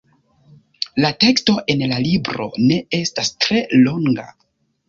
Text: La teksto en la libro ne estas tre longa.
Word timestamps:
La 1.05 1.11
teksto 1.25 1.55
en 1.73 1.83
la 1.93 2.01
libro 2.07 2.49
ne 2.71 2.81
estas 3.03 3.33
tre 3.47 3.63
longa. 3.87 4.27